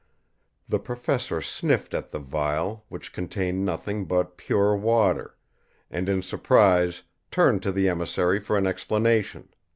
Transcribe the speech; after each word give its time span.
The 0.67 0.79
professor 0.79 1.41
sniffed 1.41 1.93
at 1.93 2.09
the 2.09 2.17
vial, 2.17 2.85
which 2.89 3.13
contained 3.13 3.63
nothing 3.63 4.05
but 4.05 4.35
pure 4.35 4.75
water, 4.75 5.37
and 5.91 6.09
in 6.09 6.23
surprise 6.23 7.03
turned 7.29 7.61
to 7.61 7.71
the 7.71 7.87
emissary 7.87 8.39
for 8.39 8.57
an 8.57 8.65
explanation. 8.65 9.49